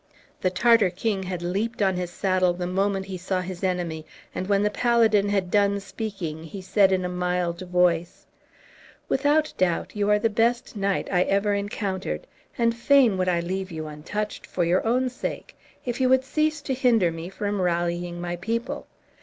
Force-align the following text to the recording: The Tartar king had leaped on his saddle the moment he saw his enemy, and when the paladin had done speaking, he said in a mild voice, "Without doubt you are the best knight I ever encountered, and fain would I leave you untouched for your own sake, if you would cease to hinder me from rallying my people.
The 0.41 0.49
Tartar 0.49 0.89
king 0.89 1.21
had 1.21 1.43
leaped 1.43 1.79
on 1.79 1.95
his 1.95 2.09
saddle 2.09 2.53
the 2.53 2.65
moment 2.65 3.05
he 3.05 3.19
saw 3.19 3.39
his 3.41 3.63
enemy, 3.63 4.03
and 4.33 4.47
when 4.47 4.63
the 4.63 4.71
paladin 4.71 5.29
had 5.29 5.51
done 5.51 5.79
speaking, 5.79 6.43
he 6.43 6.59
said 6.59 6.91
in 6.91 7.05
a 7.05 7.07
mild 7.07 7.61
voice, 7.61 8.25
"Without 9.07 9.53
doubt 9.59 9.95
you 9.95 10.09
are 10.09 10.17
the 10.17 10.27
best 10.27 10.75
knight 10.75 11.07
I 11.11 11.21
ever 11.25 11.53
encountered, 11.53 12.25
and 12.57 12.75
fain 12.75 13.15
would 13.19 13.29
I 13.29 13.41
leave 13.41 13.71
you 13.71 13.85
untouched 13.85 14.47
for 14.47 14.63
your 14.63 14.83
own 14.87 15.07
sake, 15.07 15.55
if 15.85 16.01
you 16.01 16.09
would 16.09 16.23
cease 16.23 16.63
to 16.63 16.73
hinder 16.73 17.11
me 17.11 17.29
from 17.29 17.61
rallying 17.61 18.19
my 18.19 18.37
people. 18.37 18.87